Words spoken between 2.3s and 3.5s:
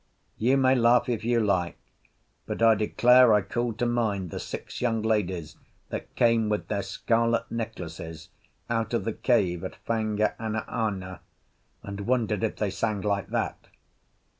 but I declare I